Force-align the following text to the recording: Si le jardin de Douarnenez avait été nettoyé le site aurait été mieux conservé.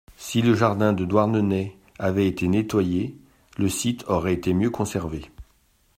Si 0.17 0.41
le 0.41 0.55
jardin 0.55 0.93
de 0.93 1.05
Douarnenez 1.05 1.77
avait 1.99 2.27
été 2.27 2.47
nettoyé 2.47 3.19
le 3.59 3.69
site 3.69 4.03
aurait 4.07 4.33
été 4.33 4.51
mieux 4.51 4.71
conservé. 4.71 5.29